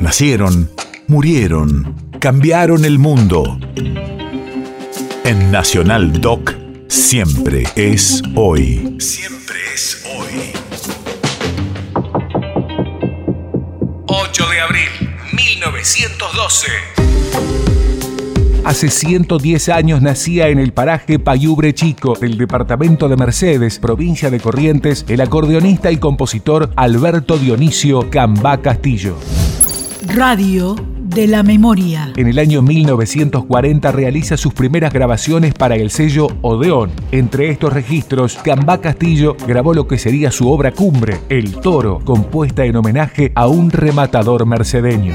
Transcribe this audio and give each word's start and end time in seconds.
Nacieron, 0.00 0.70
murieron, 1.08 1.94
cambiaron 2.20 2.86
el 2.86 2.98
mundo. 2.98 3.58
En 5.24 5.50
Nacional 5.50 6.22
Doc, 6.22 6.54
siempre 6.88 7.64
es 7.76 8.22
hoy. 8.34 8.96
Siempre 8.98 9.56
es 9.74 10.02
hoy. 10.06 10.52
8 14.06 14.48
de 14.48 14.60
abril, 14.60 14.88
1912. 15.34 16.66
Hace 18.64 18.88
110 18.88 19.68
años 19.68 20.00
nacía 20.00 20.48
en 20.48 20.58
el 20.58 20.72
paraje 20.72 21.18
Payubre 21.18 21.74
Chico, 21.74 22.14
del 22.18 22.38
departamento 22.38 23.06
de 23.10 23.16
Mercedes, 23.16 23.78
provincia 23.78 24.30
de 24.30 24.40
Corrientes, 24.40 25.04
el 25.08 25.20
acordeonista 25.20 25.90
y 25.90 25.98
compositor 25.98 26.70
Alberto 26.76 27.36
Dionisio 27.36 28.08
Cambá 28.08 28.62
Castillo. 28.62 29.16
Radio 30.14 30.74
de 30.98 31.28
la 31.28 31.44
Memoria. 31.44 32.12
En 32.16 32.26
el 32.26 32.40
año 32.40 32.62
1940 32.62 33.92
realiza 33.92 34.36
sus 34.36 34.52
primeras 34.52 34.92
grabaciones 34.92 35.54
para 35.54 35.76
el 35.76 35.90
sello 35.90 36.26
Odeón. 36.42 36.90
Entre 37.12 37.48
estos 37.50 37.72
registros, 37.72 38.36
Cambá 38.42 38.80
Castillo 38.80 39.36
grabó 39.46 39.72
lo 39.72 39.86
que 39.86 39.98
sería 39.98 40.32
su 40.32 40.50
obra 40.50 40.72
cumbre, 40.72 41.18
El 41.28 41.54
Toro, 41.54 42.00
compuesta 42.04 42.64
en 42.64 42.76
homenaje 42.76 43.30
a 43.36 43.46
un 43.46 43.70
rematador 43.70 44.46
mercedeño. 44.46 45.14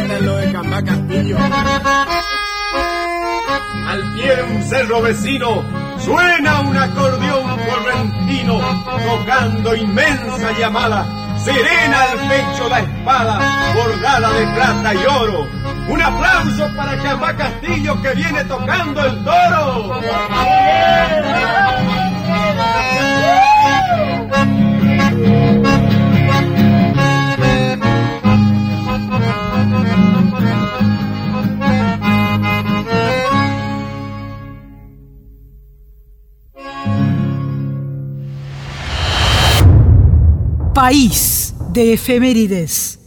de 0.00 0.52
Cambá 0.52 0.82
Castillo. 0.82 1.36
Al 3.88 4.14
pie 4.14 4.42
un 4.42 4.62
cerro 4.62 5.02
vecino 5.02 5.62
suena 5.98 6.60
un 6.60 6.76
acordeón 6.76 7.58
correntino 7.58 8.58
tocando 9.04 9.74
inmensa 9.74 10.52
llamada. 10.58 11.06
Serena 11.44 12.02
al 12.02 12.28
pecho 12.28 12.68
la 12.68 12.80
espada 12.80 13.74
bordada 13.74 14.32
de 14.32 14.46
plata 14.54 14.94
y 14.94 15.06
oro 15.06 15.62
un 15.88 16.00
aplauso 16.00 16.68
para 16.76 17.02
Chambá 17.02 17.36
Castillo 17.36 18.00
que 18.00 18.14
viene 18.14 18.44
tocando 18.44 19.04
el 19.04 19.24
toro. 19.24 20.00
País 40.74 41.54
de 41.72 41.92
efemérides. 41.92 43.01